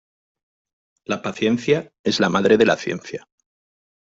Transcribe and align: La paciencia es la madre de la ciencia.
La 1.05 1.21
paciencia 1.21 1.93
es 2.03 2.19
la 2.19 2.29
madre 2.29 2.57
de 2.57 2.65
la 2.65 2.75
ciencia. 2.75 3.27